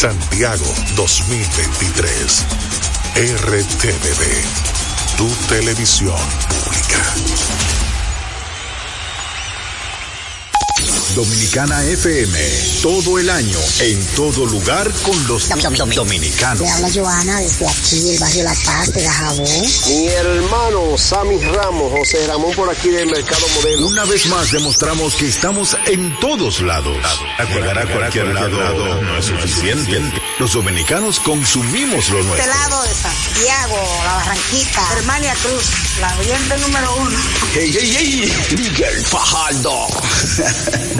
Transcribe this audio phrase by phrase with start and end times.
[0.00, 0.64] Santiago
[0.96, 2.46] 2023.
[3.16, 4.44] RTVD,
[5.18, 6.16] tu televisión
[6.48, 7.59] pública.
[11.14, 12.38] Dominicana FM,
[12.82, 15.48] todo el año, en todo lugar con los
[15.94, 16.60] dominicanos.
[16.60, 19.46] Le habla Joana desde aquí, el barrio La Paz de Gajabón.
[19.88, 23.86] Mi hermano Sammy Ramos, José Ramón por aquí del Mercado Modelo.
[23.88, 26.96] Una vez más demostramos que estamos en todos lados.
[27.52, 30.00] Llegar a cualquier lado no es suficiente.
[30.38, 32.36] Los dominicanos consumimos lo nuestro.
[32.36, 35.64] Este lado de Santiago, La Barranquita, Germania Cruz,
[36.00, 37.18] la oyente número uno.
[37.52, 38.56] ¡Hey, hey, hey!
[38.56, 39.86] Miguel Fajardo.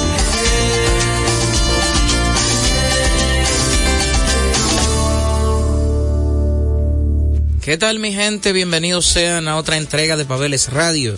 [7.71, 8.51] ¿Qué tal mi gente?
[8.51, 11.17] Bienvenidos sean a otra entrega de Pabeles Radio.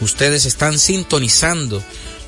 [0.00, 1.80] Ustedes están sintonizando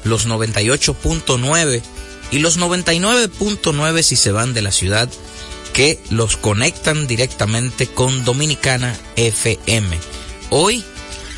[0.05, 1.83] los 98.9
[2.31, 5.09] y los 99.9 si se van de la ciudad
[5.73, 9.99] que los conectan directamente con Dominicana FM.
[10.51, 10.85] Hoy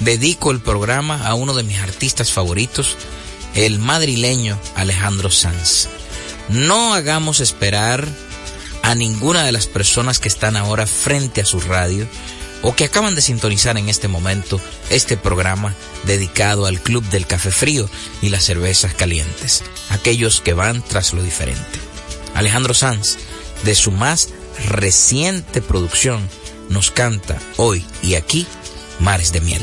[0.01, 2.99] dedico el programa a uno de mis artistas favoritos,
[3.55, 5.89] el madrileño Alejandro Sanz.
[6.51, 8.07] No hagamos esperar
[8.87, 12.07] a ninguna de las personas que están ahora frente a su radio
[12.63, 14.61] o que acaban de sintonizar en este momento
[14.91, 15.75] este programa
[16.05, 17.91] dedicado al Club del Café Frío
[18.23, 21.81] y las cervezas calientes, aquellos que van tras lo diferente.
[22.35, 23.17] Alejandro Sanz,
[23.65, 24.29] de su más
[24.69, 26.29] reciente producción,
[26.69, 28.47] nos canta hoy y aquí
[29.01, 29.63] Mares de Miel.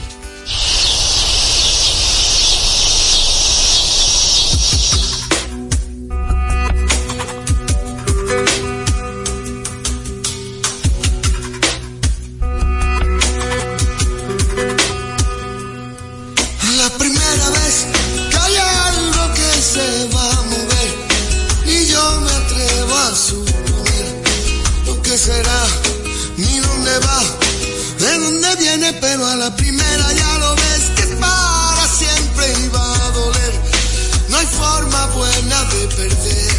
[29.36, 33.54] La primera ya lo ves que para siempre iba a doler.
[34.30, 36.54] No hay forma buena de perder.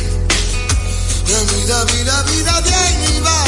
[1.32, 3.44] La vida, vida, vida bien iba.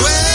[0.00, 0.29] Vuelvo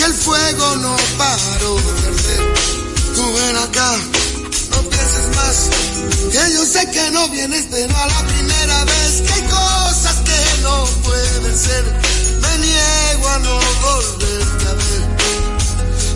[0.00, 2.54] que el fuego no paró de arder.
[3.14, 3.98] Tú ven acá,
[4.70, 5.56] no pienses más,
[6.32, 10.62] que yo sé que no vienes, pero a la primera vez que hay cosas que
[10.62, 11.84] no pueden ser,
[12.40, 15.02] me niego a no volverte a ver.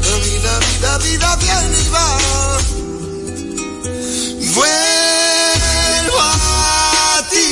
[0.08, 2.18] La vida, vida, vida viene y va.
[4.54, 7.48] Vuelvo a ti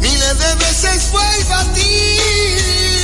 [0.00, 2.95] miles de veces vuelvo a ti.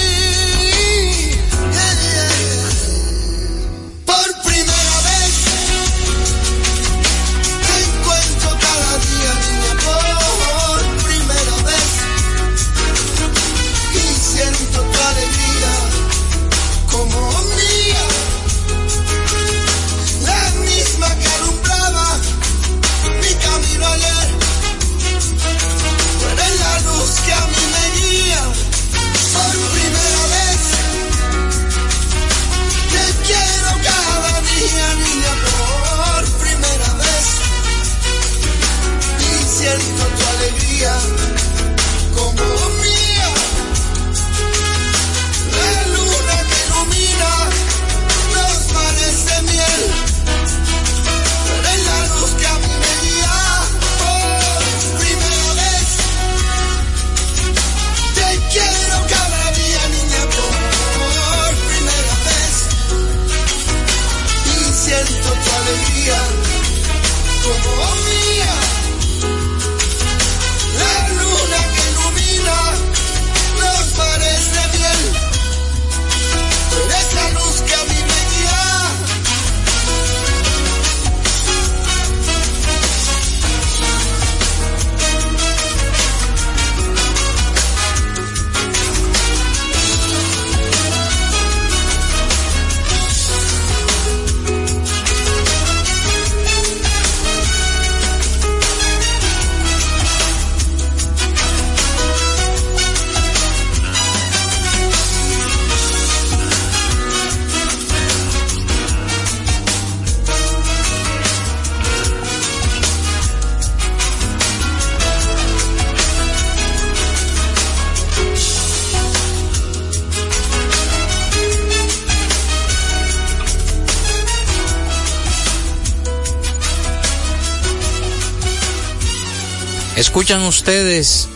[129.97, 131.29] Escuchan ustedes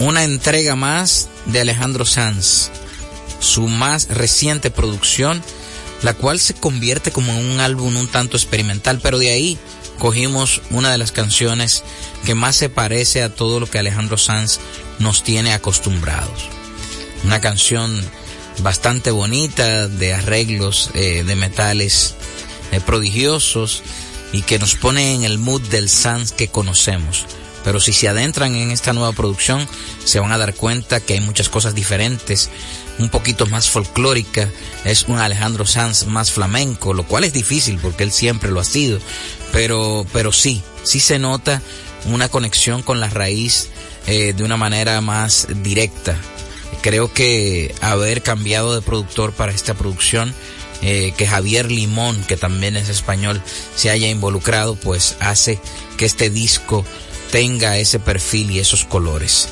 [0.00, 2.70] una entrega más de Alejandro Sanz,
[3.38, 5.40] su más reciente producción,
[6.02, 9.56] la cual se convierte como en un álbum un tanto experimental, pero de ahí
[10.00, 11.84] cogimos una de las canciones
[12.24, 14.58] que más se parece a todo lo que Alejandro Sanz
[14.98, 16.48] nos tiene acostumbrados.
[17.22, 18.04] Una canción
[18.58, 22.16] bastante bonita, de arreglos eh, de metales
[22.72, 23.84] eh, prodigiosos
[24.32, 27.26] y que nos pone en el mood del Sanz que conocemos.
[27.66, 29.68] Pero si se adentran en esta nueva producción,
[30.04, 32.48] se van a dar cuenta que hay muchas cosas diferentes,
[33.00, 34.48] un poquito más folclórica,
[34.84, 38.64] es un Alejandro Sanz más flamenco, lo cual es difícil porque él siempre lo ha
[38.64, 39.00] sido,
[39.50, 41.60] pero, pero sí, sí se nota
[42.04, 43.68] una conexión con la raíz
[44.06, 46.16] eh, de una manera más directa.
[46.82, 50.32] Creo que haber cambiado de productor para esta producción,
[50.82, 53.42] eh, que Javier Limón, que también es español,
[53.74, 55.58] se haya involucrado, pues hace
[55.96, 56.84] que este disco
[57.30, 59.48] tenga ese perfil y esos colores.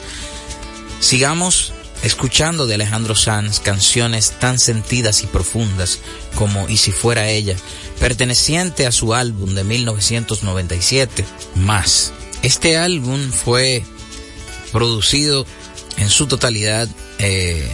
[1.01, 6.01] Sigamos escuchando de Alejandro Sanz canciones tan sentidas y profundas
[6.35, 7.57] como Y si fuera ella,
[7.99, 12.13] perteneciente a su álbum de 1997, Más.
[12.43, 13.83] Este álbum fue
[14.73, 15.47] producido
[15.97, 16.89] en su totalidad
[17.19, 17.67] eh,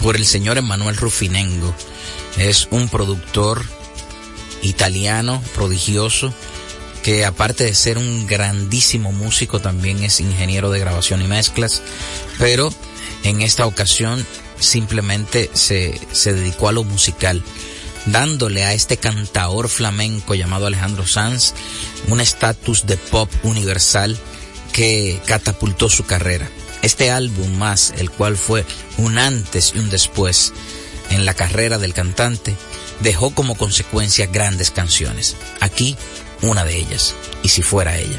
[0.00, 1.74] por el señor Emanuel Rufinengo.
[2.38, 3.64] Es un productor
[4.62, 6.34] italiano prodigioso
[7.02, 11.82] que aparte de ser un grandísimo músico también es ingeniero de grabación y mezclas,
[12.38, 12.72] pero
[13.24, 14.26] en esta ocasión
[14.58, 17.42] simplemente se, se dedicó a lo musical,
[18.06, 21.54] dándole a este cantaor flamenco llamado Alejandro Sanz
[22.08, 24.18] un estatus de pop universal
[24.72, 26.48] que catapultó su carrera.
[26.82, 28.64] Este álbum más, el cual fue
[28.96, 30.52] un antes y un después
[31.10, 32.54] en la carrera del cantante,
[33.00, 35.36] dejó como consecuencia grandes canciones.
[35.60, 35.96] Aquí,
[36.42, 38.18] una de ellas, y si fuera ella.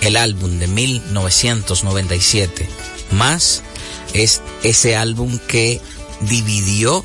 [0.00, 2.68] el álbum de 1997,
[3.12, 3.62] más
[4.12, 5.80] es ese álbum que
[6.20, 7.04] dividió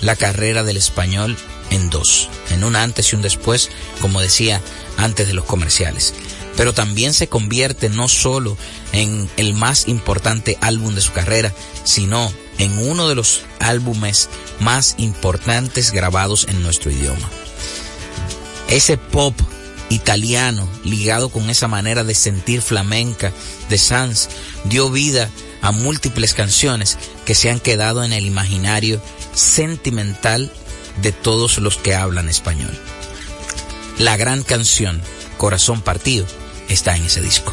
[0.00, 1.36] la carrera del español
[1.70, 3.70] en dos, en un antes y un después,
[4.00, 4.60] como decía
[4.96, 6.14] antes de los comerciales.
[6.56, 8.56] Pero también se convierte no solo
[8.92, 11.54] en el más importante álbum de su carrera,
[11.84, 14.28] sino en uno de los álbumes
[14.58, 17.30] más importantes grabados en nuestro idioma.
[18.68, 19.34] Ese pop
[19.90, 23.32] italiano ligado con esa manera de sentir flamenca
[23.68, 24.28] de Sanz
[24.64, 25.28] dio vida
[25.60, 29.02] a múltiples canciones que se han quedado en el imaginario
[29.34, 30.50] sentimental
[31.02, 32.76] de todos los que hablan español.
[33.98, 35.02] La gran canción
[35.36, 36.26] Corazón Partido
[36.68, 37.52] está en ese disco.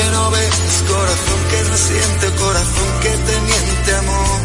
[0.00, 0.54] que no ves,
[0.88, 4.40] corazón que no siente, corazón que te miente amor.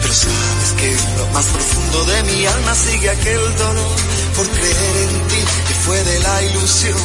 [0.00, 3.96] Pero sabes que lo más profundo de mi alma sigue aquel dolor
[4.36, 7.04] por creer en ti que fue de la ilusión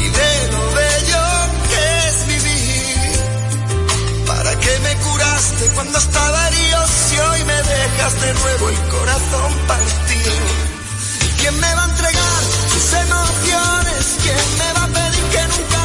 [0.00, 1.24] y de lo bello
[1.70, 3.12] que es vivir.
[4.26, 9.52] ¿Para qué me curaste cuando estaba herido si hoy me dejas de nuevo el corazón
[9.66, 10.32] partido?
[11.40, 12.42] ¿Quién me va a entregar
[12.72, 14.02] sus emociones?
[14.22, 15.77] ¿Quién me va a pedir que nunca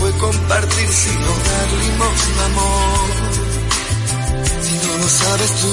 [0.00, 3.08] fue compartir, sino dar limosna, amor.
[4.62, 5.72] Si no lo sabes tú,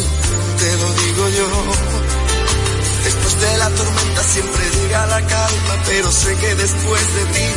[0.60, 1.48] te lo digo yo.
[3.06, 7.48] Después de la tormenta siempre llega la calma, pero sé que después de ti,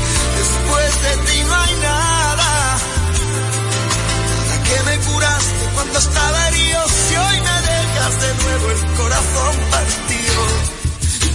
[0.40, 2.78] después de ti no hay nada.
[4.46, 9.54] Nada que me curaste cuando estaba herido, si hoy me dejas de nuevo el corazón
[9.70, 10.40] partido.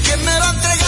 [0.05, 0.84] ¿Quién me va a entregar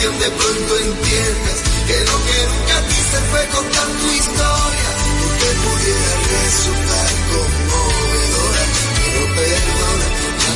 [0.00, 7.10] de pronto entiendas que lo que nunca quise fue contar tu historia, porque pudiera resultar
[7.28, 8.64] conmovedora,
[8.96, 10.06] pero perdona,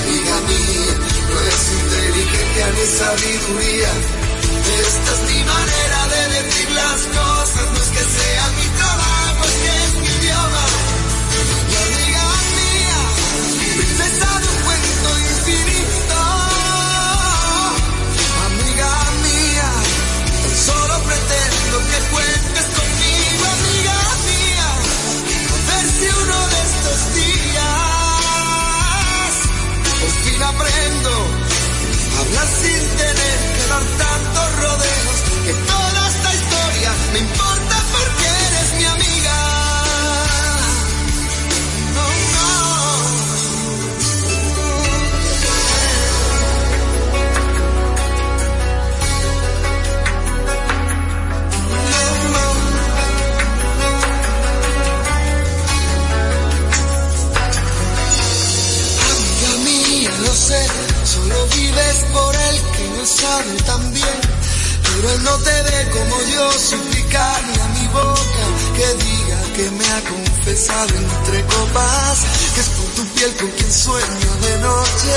[0.00, 0.94] amiga mía,
[1.28, 3.92] no es inteligencia ni sabiduría,
[4.80, 9.83] esta es mi manera de decir las cosas, no es que sea mi trabajo, que
[30.42, 35.18] aprendo a hablar sin tener que dar tantos rodeos.
[35.44, 37.53] Que toda esta historia me importa
[63.04, 64.20] no sabe tan bien.
[64.82, 68.44] Pero él no te ve como yo, suplicarle a mi boca
[68.76, 72.18] que diga que me ha confesado entre copas,
[72.54, 75.16] que es por tu piel con quien sueño de noche.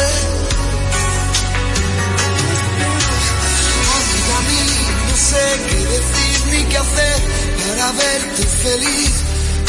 [3.96, 7.20] Amiga mía, no sé qué decir ni qué hacer
[7.62, 9.14] para verte feliz.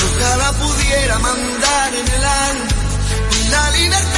[0.06, 2.78] Ojalá pudiera mandar en el alma
[3.50, 4.17] la libertad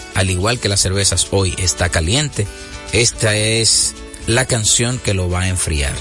[0.15, 2.47] al igual que las cervezas hoy, está caliente,
[2.91, 3.95] esta es
[4.27, 5.93] la canción que lo va a enfriar.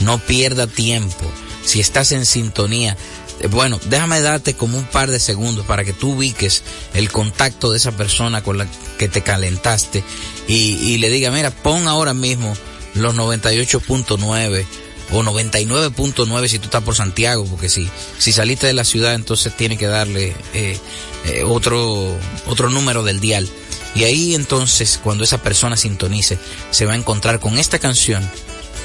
[0.00, 1.30] No pierda tiempo.
[1.64, 2.96] si estás en sintonía.
[3.40, 7.70] Eh, bueno, déjame darte como un par de segundos para que tú ubiques el contacto
[7.70, 8.66] de esa persona con la
[8.98, 10.02] que te calentaste
[10.48, 12.56] y, y le diga, mira, pon ahora mismo
[12.94, 14.66] los 98.9
[15.12, 19.56] o 99.9 si tú estás por Santiago, porque si, si saliste de la ciudad entonces
[19.56, 20.78] tiene que darle eh,
[21.26, 23.48] eh, otro, otro número del dial.
[23.94, 26.38] Y ahí entonces cuando esa persona sintonice
[26.70, 28.28] se va a encontrar con esta canción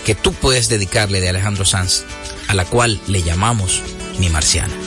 [0.06, 2.04] que tú puedes dedicarle de Alejandro Sanz,
[2.48, 3.82] a la cual le llamamos
[4.20, 4.87] Mi Marciana.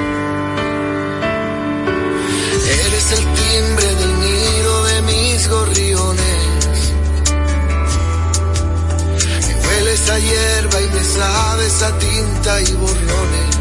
[11.13, 13.55] Sabes a tinta y borrones.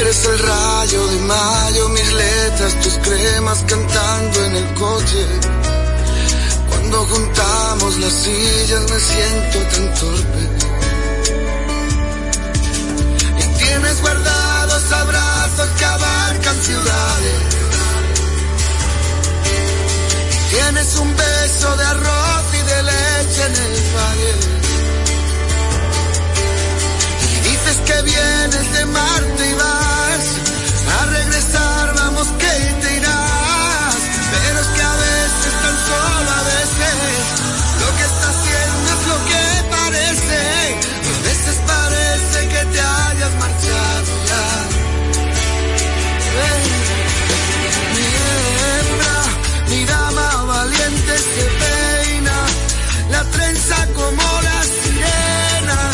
[0.00, 5.26] Eres el rayo de mayo, mis letras, tus cremas cantando en el coche.
[6.68, 10.42] Cuando juntamos las sillas me siento tan torpe.
[13.42, 17.58] Y tienes guardados abrazos que abarcan ciudades
[20.50, 23.74] Tienes un beso de arroz y de leche en el
[27.48, 30.26] dices que vienes de Marte y vas
[30.96, 33.96] a regresar, vamos que te irás.
[34.32, 37.22] Pero es que a veces, tan solo a veces,
[37.80, 39.42] lo que está haciendo es lo que
[39.76, 40.40] parece.
[41.08, 44.78] A veces parece que te hayas marchado ya.
[51.18, 51.87] se
[53.10, 55.90] la trenza como la sirena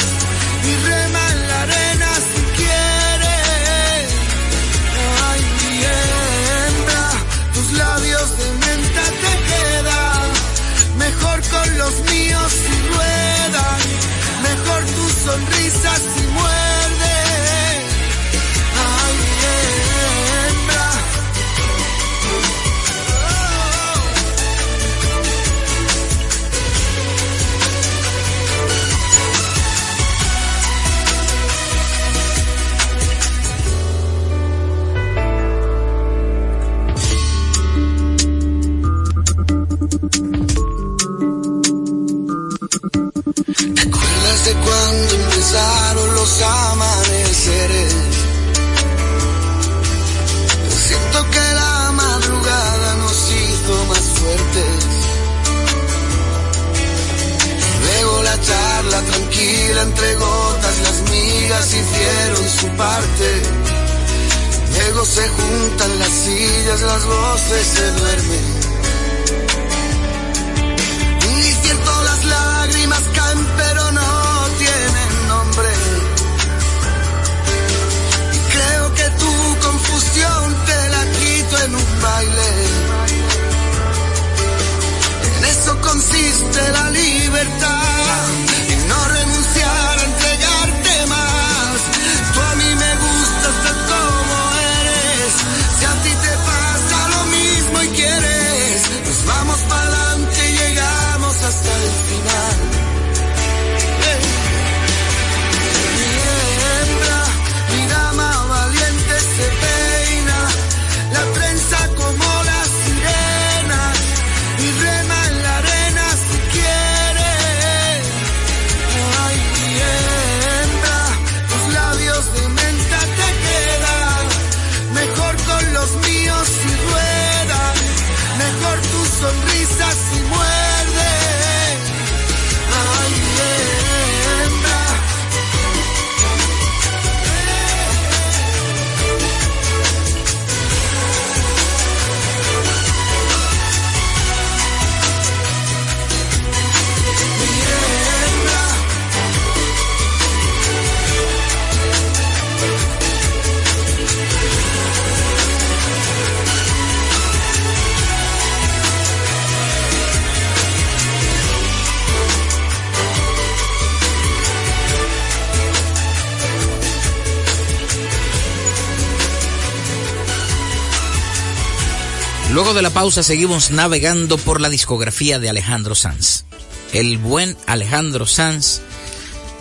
[172.74, 176.44] de la pausa seguimos navegando por la discografía de Alejandro Sanz.
[176.92, 178.80] El buen Alejandro Sanz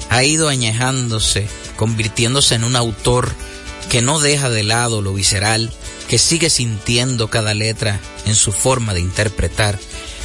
[0.10, 3.32] ha ido añejándose, convirtiéndose en un autor
[3.90, 5.72] que no deja de lado lo visceral,
[6.08, 9.78] que sigue sintiendo cada letra en su forma de interpretar.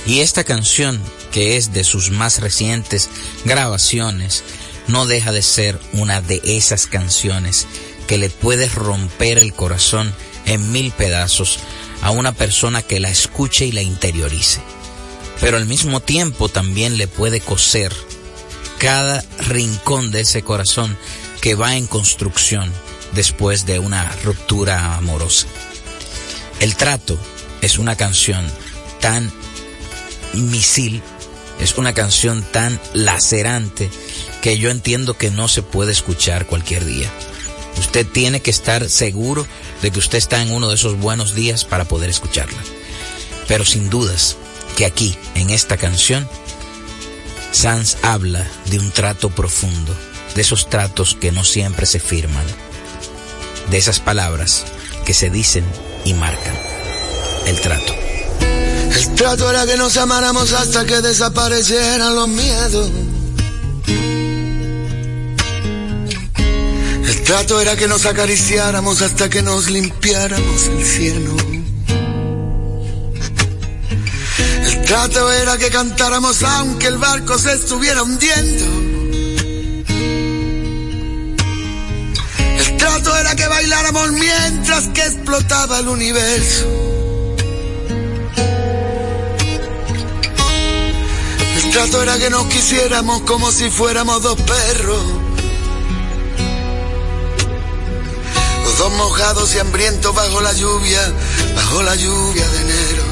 [0.07, 0.99] Y esta canción,
[1.31, 3.11] que es de sus más recientes
[3.45, 4.45] grabaciones,
[4.87, 7.67] no deja de ser una de esas canciones
[8.07, 10.15] que le puede romper el corazón
[10.47, 11.59] en mil pedazos
[12.03, 14.61] a una persona que la escuche y la interiorice.
[15.41, 17.93] Pero al mismo tiempo también le puede coser
[18.79, 20.97] cada rincón de ese corazón
[21.41, 22.73] que va en construcción
[23.13, 25.47] después de una ruptura amorosa.
[26.61, 27.19] El trato
[27.61, 28.45] es una canción
[29.01, 29.33] tan
[30.35, 31.03] misil,
[31.61, 33.91] es una canción tan lacerante
[34.43, 37.11] que yo entiendo que no se puede escuchar cualquier día.
[37.79, 39.47] Usted tiene que estar seguro
[39.83, 42.59] de que usted está en uno de esos buenos días para poder escucharla.
[43.47, 44.37] Pero sin dudas
[44.77, 46.29] que aquí, en esta canción,
[47.53, 49.95] Sanz habla de un trato profundo,
[50.35, 52.45] de esos tratos que no siempre se firman,
[53.71, 54.65] de esas palabras
[55.05, 55.65] que se dicen
[56.05, 56.55] y marcan.
[57.47, 57.95] El trato.
[58.91, 62.91] El trato era que nos amáramos hasta que desaparecieran los miedos
[67.29, 71.37] trato era que nos acariciáramos hasta que nos limpiáramos el cielo.
[74.65, 78.65] El trato era que cantáramos aunque el barco se estuviera hundiendo.
[82.61, 86.67] El trato era que bailáramos mientras que explotaba el universo.
[91.57, 95.18] El trato era que nos quisiéramos como si fuéramos dos perros.
[98.79, 101.01] Dos mojados y hambrientos bajo la lluvia,
[101.57, 103.03] bajo la lluvia de enero.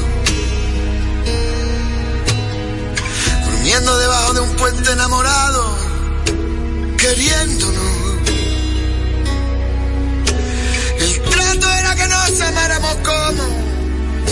[3.50, 5.76] Durmiendo debajo de un puente enamorado,
[6.96, 7.84] queriéndonos.
[11.00, 13.42] El trato era que nos amáramos como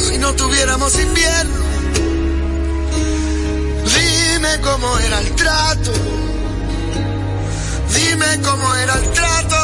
[0.09, 1.64] si no tuviéramos invierno.
[3.92, 5.92] Dime cómo era el trato.
[7.92, 9.63] Dime cómo era el trato.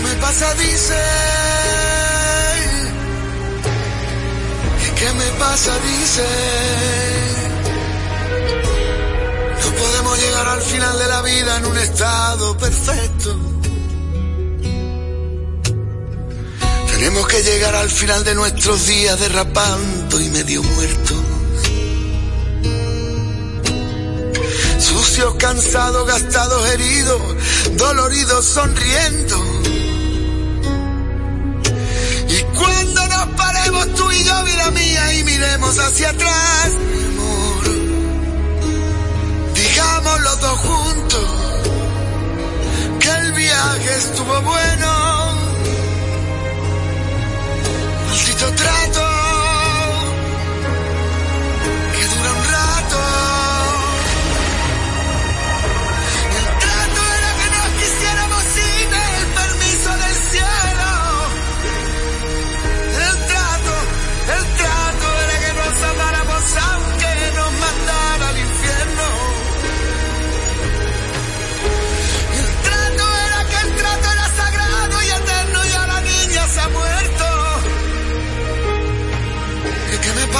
[0.00, 0.54] pasa?
[0.54, 0.94] Dice.
[4.98, 5.72] ¿Qué me pasa?
[5.78, 6.26] Dice.
[9.62, 13.36] No podemos llegar al final de la vida en un estado perfecto.
[16.90, 21.18] Tenemos que llegar al final de nuestros días derrapando y medio muertos.
[24.78, 27.20] Sucios, cansados, gastados, heridos,
[27.76, 29.64] doloridos, sonriendo
[33.86, 37.64] tú y yo, vida mía, y miremos hacia atrás, mi amor.
[39.54, 41.28] Digamos los dos juntos
[43.00, 45.34] que el viaje estuvo bueno.
[48.06, 49.13] Maldito trato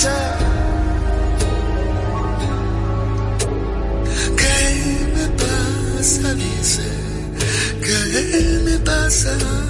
[0.00, 0.38] muchacha
[4.36, 6.34] ¿Qué me pasa?
[6.34, 6.82] Dice
[7.82, 9.69] ¿Qué me pasa?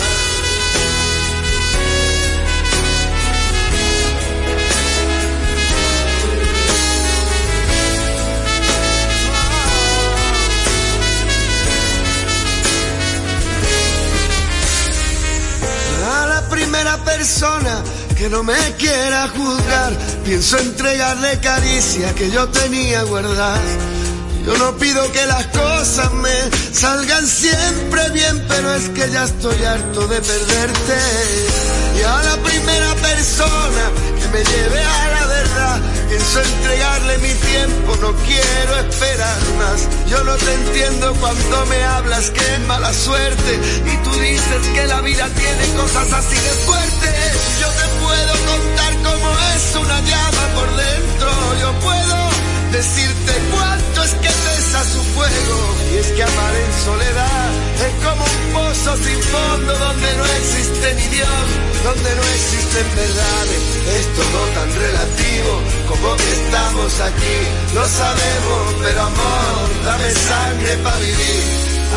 [22.51, 23.61] tenía guardadas.
[24.45, 26.33] Yo no pido que las cosas me
[26.73, 30.97] salgan siempre bien, pero es que ya estoy harto de perderte.
[31.99, 33.83] Y a la primera persona
[34.19, 35.79] que me lleve a la verdad,
[36.11, 39.87] pienso entregarle mi tiempo, no quiero esperar más.
[40.09, 43.51] Yo no te entiendo cuando me hablas que es mala suerte
[43.85, 47.31] y tú dices que la vida tiene cosas así de fuertes.
[47.61, 51.29] Yo te puedo contar cómo es una llama por dentro,
[51.61, 52.17] yo puedo
[52.71, 55.59] decirte cuánto es que pesa su fuego.
[55.93, 57.49] Y es que amar en soledad
[57.87, 61.45] es como un pozo sin fondo donde no existe ni Dios,
[61.85, 63.63] donde no existen verdades.
[63.97, 65.51] Es todo tan relativo
[65.89, 67.39] como que estamos aquí.
[67.75, 71.43] Lo sabemos, pero amor, dame sangre para vivir.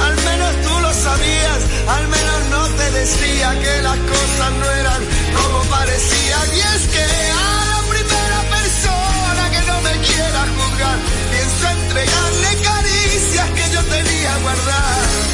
[0.06, 5.02] Al menos tú lo sabías, al menos no te decía que las cosas no eran
[5.36, 6.46] como parecían.
[6.54, 7.04] Y es que
[10.06, 10.98] quiera juzgar.
[11.30, 15.33] Pienso entregarle caricias que yo tenía guardar.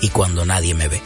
[0.00, 1.02] y cuando nadie me ve.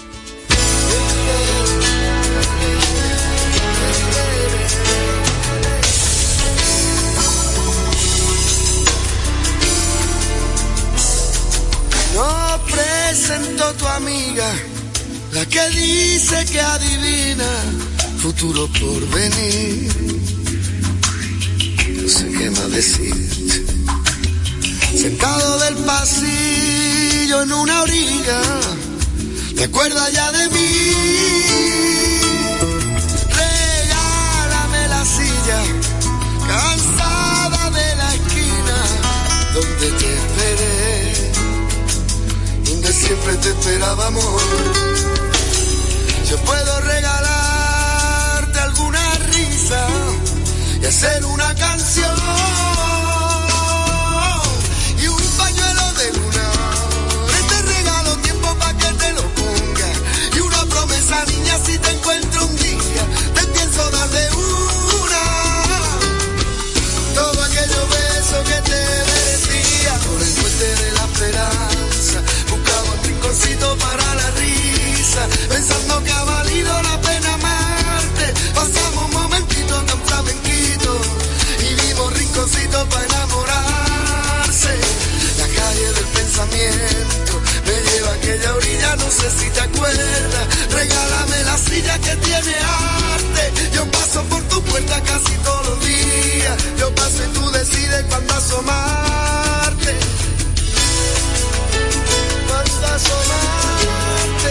[12.14, 14.52] No presento tu amiga,
[15.32, 17.84] la que dice que adivina
[18.24, 19.92] futuro por venir.
[22.02, 23.14] No sé qué más decir.
[24.96, 28.40] Sentado del pasillo en una orilla
[29.64, 30.92] ¿Te acuerdas ya de mí?
[33.30, 35.62] Regálame la silla,
[36.46, 38.76] cansada de la esquina
[39.54, 41.32] donde te esperé,
[42.66, 44.42] donde siempre te esperábamos.
[46.28, 49.86] Yo puedo regalarte alguna risa
[50.82, 52.73] y hacer una canción
[86.36, 90.46] me lleva a aquella orilla, no sé si te acuerdas.
[90.72, 92.54] Regálame la silla que tiene
[93.14, 93.52] arte.
[93.72, 96.56] Yo paso por tu puerta casi todos los días.
[96.78, 99.96] Yo paso y tú decides cuándo asomarte.
[102.48, 104.50] Cuándo asomarte.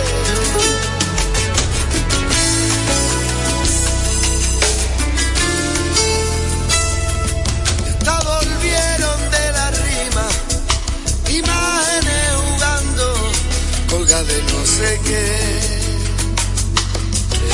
[14.25, 15.73] De no sé qué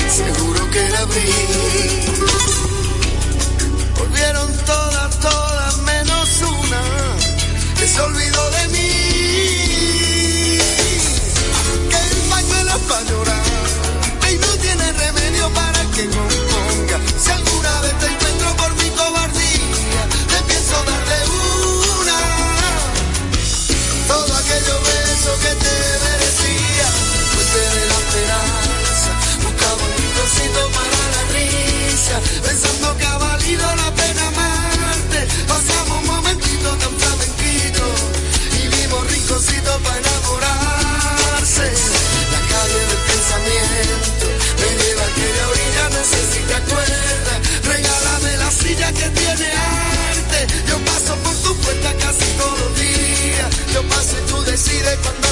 [0.09, 1.31] seguro que la vi.
[3.97, 6.81] Volvieron todas, todas menos una
[7.77, 8.89] que se olvidó de mí.
[11.89, 13.69] Que el pañuelo para llorar
[14.31, 16.97] y no tiene remedio para que componga.
[17.23, 20.01] Si alguna vez te encuentro por mi cobardía,
[20.31, 21.19] te pienso dar de
[22.01, 22.19] una.
[24.07, 25.68] Todo aquello beso que te
[33.57, 35.27] la pena amarte.
[35.47, 37.83] Pasamos un momentito tan flamenquito
[38.59, 41.65] y vimos rinconcitos para enamorarse.
[42.33, 44.25] La calle del pensamiento
[44.59, 47.39] me lleva a aquella orilla, no sé si te acuerdas.
[47.63, 50.47] Regálame la silla que tiene arte.
[50.67, 53.49] Yo paso por tu puerta casi todos los días.
[53.73, 55.28] Yo paso y tú decides cuándo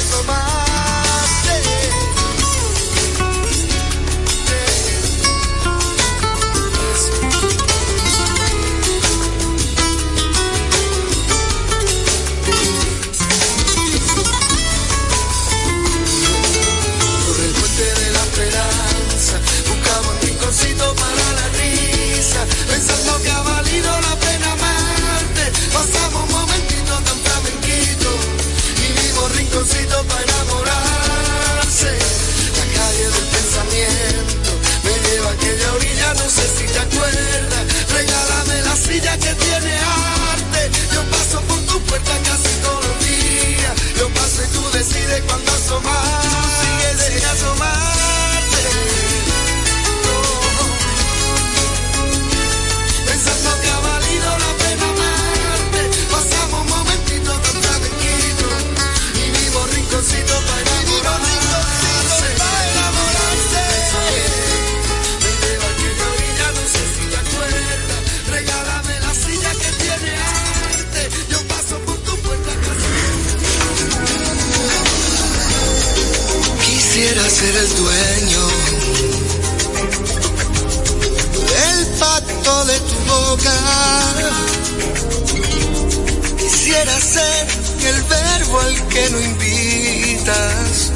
[87.20, 90.92] el verbo al que no invitas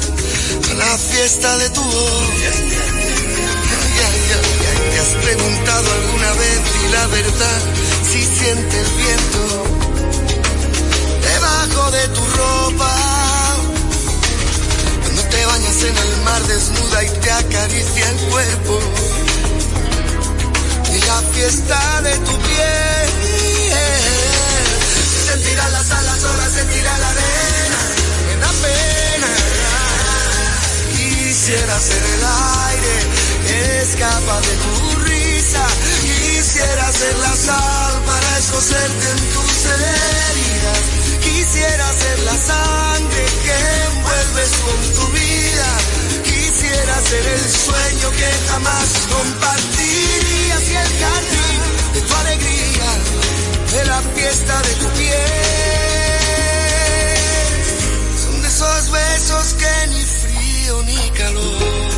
[0.70, 2.22] a la fiesta de tu voz.
[4.90, 7.60] ¿Te has preguntado alguna vez y la verdad
[8.10, 9.64] si siente el viento
[11.22, 12.96] debajo de tu ropa?
[15.02, 18.80] Cuando te bañas en el mar desnuda y te acaricia el cuerpo
[20.94, 23.01] y la fiesta de tu piel.
[26.22, 27.78] Las alas, olas, sentirá la arena,
[28.26, 29.28] me da pena.
[30.96, 32.22] Quisiera ser el
[32.70, 35.66] aire, escapa de tu risa.
[36.02, 40.82] Quisiera ser la sal para escocerte en tus heridas.
[41.22, 43.56] Quisiera ser la sangre que
[43.86, 45.68] envuelves con tu vida.
[46.24, 51.60] Quisiera ser el sueño que jamás compartirías y el jardín
[51.94, 52.90] de tu alegría,
[53.72, 55.81] de la fiesta de tu piel.
[58.92, 61.92] Besos que ni frío ni calor.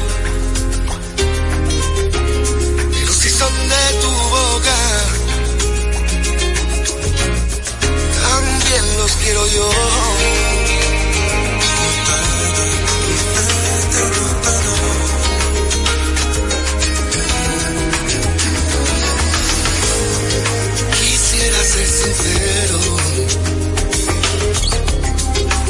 [2.93, 4.79] Pero si son de tu boca,
[8.23, 9.71] también los quiero yo.
[21.01, 22.79] Quisiera ser sincero.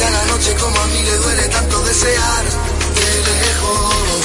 [0.00, 4.24] Quizá la noche como a mí le duele tanto desear de lejos.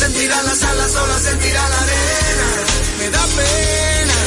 [0.00, 2.48] Sentirá las alas, sola sentirá la arena.
[2.98, 4.18] Me da pena.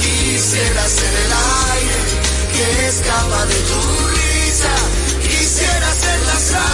[0.00, 1.32] Quisiera ser el
[1.72, 1.98] aire
[2.52, 3.80] que escapa de tu
[4.14, 4.74] risa.
[5.20, 6.73] Quisiera ser la sal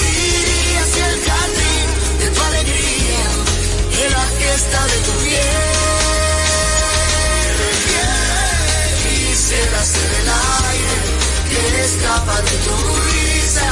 [4.79, 5.71] de tu piel.
[9.03, 10.29] Quisiera ser el
[10.69, 10.97] aire
[11.49, 12.75] que escapa de tu
[13.11, 13.67] risa.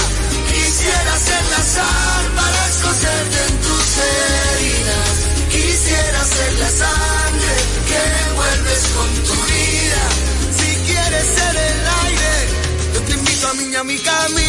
[0.52, 5.16] Quisiera ser la sal para escocerte en tus heridas.
[5.50, 7.54] Quisiera ser la sangre
[7.88, 10.04] que envuelves con tu vida.
[10.60, 12.34] Si quieres ser el aire,
[12.94, 14.49] yo te invito a mí a mi camisa,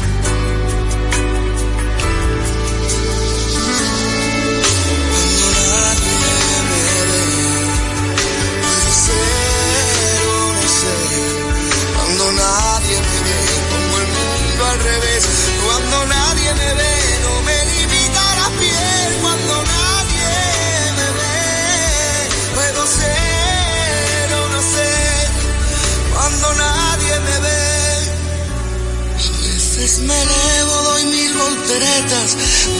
[29.99, 32.37] Me elevo, doy mil volteretas,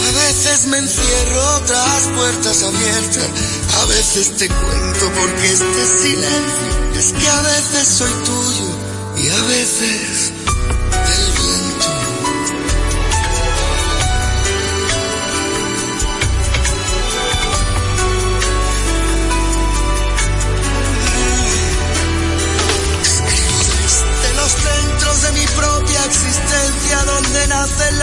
[0.08, 3.28] a veces me encierro tras puertas abiertas,
[3.82, 8.70] a veces te cuento porque este silencio es que a veces soy tuyo
[9.18, 10.31] y a veces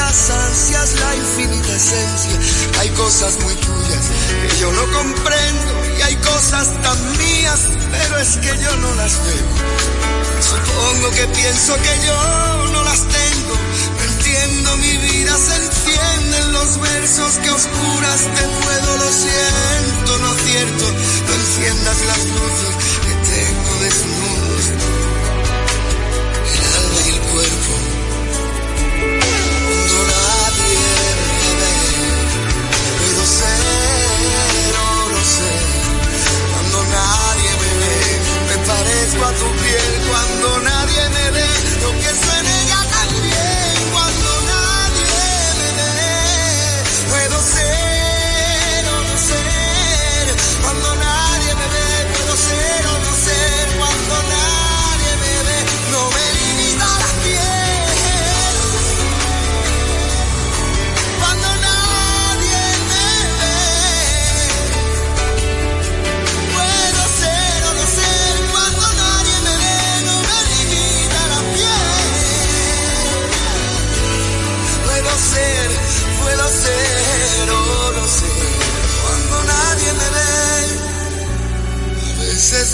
[0.08, 2.36] las ansias, la infinita esencia.
[2.80, 4.04] Hay cosas muy tuyas
[4.40, 7.60] que yo no comprendo y hay cosas tan mías,
[7.92, 9.48] pero es que yo no las veo.
[10.50, 13.54] Supongo que pienso que yo no las tengo.
[14.62, 20.84] No mi vida, se encienden los versos que oscuras te puedo, lo siento, no cierto.
[21.26, 24.17] No enciendas las luces que tengo desnudos.
[39.08, 40.08] Parezco a tu piel.
[40.08, 41.46] Cuando nadie me ve,
[41.82, 42.37] lo que es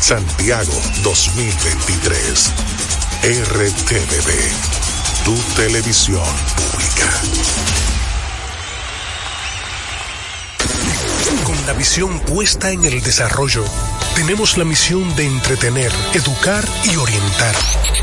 [0.00, 0.72] Santiago
[1.02, 2.52] 2023.
[3.22, 4.30] RTVD,
[5.24, 6.22] tu televisión
[6.56, 7.10] pública.
[11.44, 13.64] Con la visión puesta en el desarrollo,
[14.14, 17.56] tenemos la misión de entretener, educar y orientar,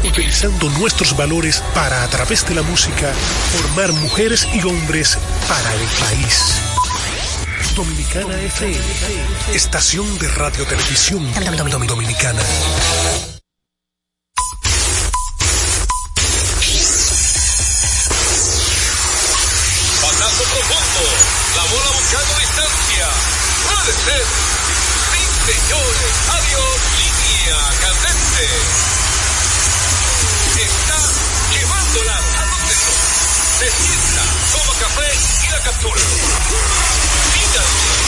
[0.04, 3.14] utilizando nuestros valores para, a través de la música,
[3.58, 5.18] formar mujeres y hombres
[5.48, 6.63] para el país.
[7.76, 8.78] Dominicana FM,
[9.56, 11.26] estación de radio televisión
[11.88, 12.40] dominicana.
[20.02, 21.04] Patazo profundo,
[21.56, 23.08] la bola buscando distancia.
[23.66, 24.26] Puede ser.
[25.10, 28.46] Sí, señores, adiós, línea candente.
[30.62, 31.00] Está
[31.58, 32.94] llevándola a donde no.
[33.58, 33.68] Se
[34.52, 35.10] toma café
[35.44, 37.03] y la captura.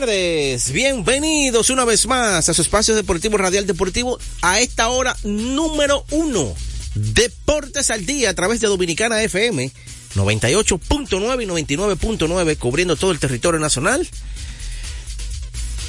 [0.00, 6.04] Tardes, bienvenidos una vez más a su espacio deportivo Radial Deportivo a esta hora número
[6.10, 6.54] uno.
[6.94, 9.72] Deportes al día a través de Dominicana FM
[10.14, 14.06] 98.9 y 99.9 cubriendo todo el territorio nacional.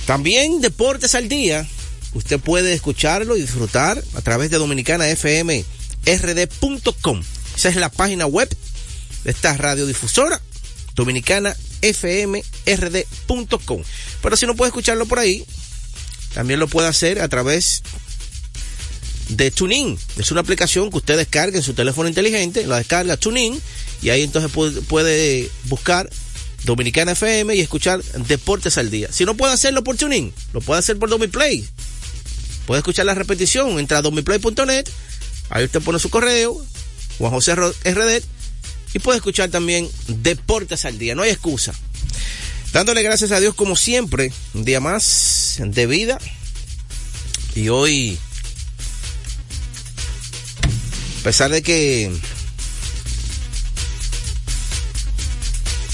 [0.05, 1.67] También Deportes al día,
[2.13, 5.65] usted puede escucharlo y disfrutar a través de Dominicana FM
[6.05, 7.23] rd.com.
[7.57, 8.47] Esa es la página web
[9.25, 10.41] de esta radiodifusora
[10.95, 13.83] dominicana fmrd.com.
[14.21, 15.45] Pero si no puede escucharlo por ahí,
[16.33, 17.83] también lo puede hacer a través
[19.29, 19.97] de TuneIn.
[20.17, 23.61] Es una aplicación que usted descarga en su teléfono inteligente, la descarga TuneIn
[24.01, 26.09] y ahí entonces puede, buscar
[26.63, 29.09] Dominicana FM y escuchar Deportes al Día.
[29.11, 31.65] Si no puede hacerlo por TuneIn, lo puede hacer por Domiplay.
[32.65, 34.85] Puede escuchar la repetición, entra a domiplay.net,
[35.49, 36.61] ahí usted pone su correo,
[37.17, 38.23] Juan José RD,
[38.93, 41.15] y puede escuchar también Deportes al Día.
[41.15, 41.73] No hay excusa.
[42.73, 46.19] Dándole gracias a Dios como siempre, un día más de vida.
[47.55, 48.19] Y hoy,
[51.19, 52.11] a pesar de que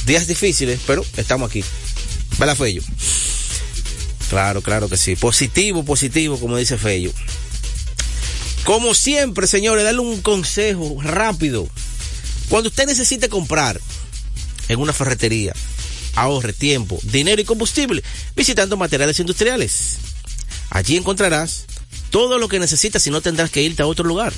[0.06, 1.64] días difíciles, pero estamos aquí.
[2.38, 2.82] ¿Verdad, Fello?
[4.30, 5.16] Claro, claro que sí.
[5.16, 7.12] Positivo, positivo, como dice Fello.
[8.66, 11.68] Como siempre, señores, darle un consejo rápido.
[12.50, 13.80] Cuando usted necesite comprar
[14.68, 15.54] en una ferretería,
[16.16, 18.04] ahorre tiempo, dinero y combustible
[18.36, 19.98] visitando materiales industriales.
[20.70, 21.66] Allí encontrarás
[22.10, 24.34] todo lo que necesitas y no tendrás que irte a otro lugar.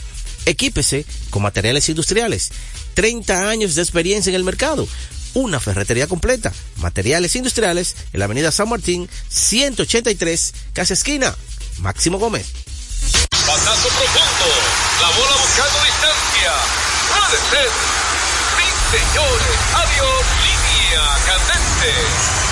[0.45, 2.51] Equípese con materiales industriales.
[2.93, 4.87] 30 años de experiencia en el mercado.
[5.33, 6.53] Una ferretería completa.
[6.77, 11.35] Materiales industriales en la avenida San Martín, 183, casa esquina.
[11.79, 12.47] Máximo Gómez.
[13.29, 14.47] Patazo profundo.
[15.01, 16.53] La bola buscando distancia.
[17.49, 17.94] Puede.
[18.95, 19.57] Señores.
[19.75, 22.44] Adiós, línea candente.